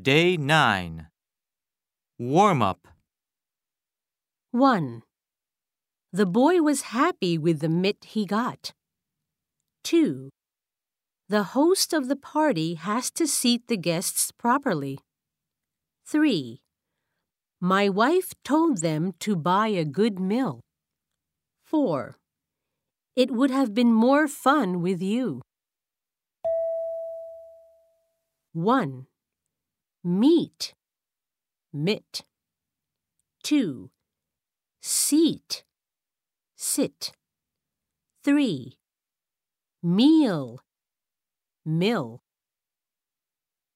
Day 0.00 0.36
9. 0.36 1.08
Warm 2.20 2.62
up. 2.62 2.86
1. 4.52 5.02
The 6.12 6.24
boy 6.24 6.62
was 6.62 6.94
happy 6.94 7.36
with 7.36 7.58
the 7.58 7.68
mitt 7.68 8.04
he 8.04 8.24
got. 8.24 8.72
2. 9.82 10.30
The 11.28 11.42
host 11.42 11.92
of 11.92 12.06
the 12.06 12.14
party 12.14 12.74
has 12.74 13.10
to 13.12 13.26
seat 13.26 13.66
the 13.66 13.76
guests 13.76 14.30
properly. 14.30 15.00
3. 16.06 16.60
My 17.60 17.88
wife 17.88 18.34
told 18.44 18.82
them 18.82 19.14
to 19.18 19.34
buy 19.34 19.66
a 19.66 19.84
good 19.84 20.20
mill. 20.20 20.60
4. 21.64 22.16
It 23.16 23.32
would 23.32 23.50
have 23.50 23.74
been 23.74 23.92
more 23.92 24.28
fun 24.28 24.80
with 24.80 25.02
you. 25.02 25.42
1. 28.52 29.06
Meet. 30.04 30.74
Mit. 31.72 32.24
2. 33.42 33.90
Seat. 34.80 35.64
Sit. 36.56 37.12
3. 38.24 38.76
Meal. 39.82 40.60
Mill. 41.64 42.22